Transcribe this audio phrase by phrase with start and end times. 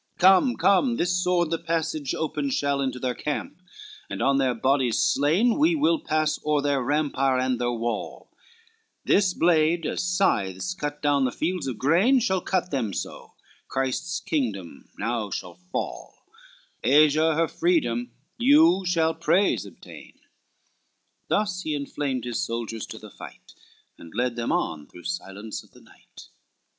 [0.15, 3.61] XIX "Come, come, this sword the passage open shall Into their camp,
[4.09, 8.31] and on their bodies slain We will pass o'er their rampire and their wall;
[9.05, 13.35] This blade, as scythes cut down the fields of grain, Shall cut them so,
[13.67, 16.15] Christ's kingdom now shall fall,
[16.83, 20.13] Asia her freedom, you shall praise obtain."
[21.27, 23.53] Thus he inflamed his soldiers to the fight,
[23.99, 26.29] And led them on through silence of the night.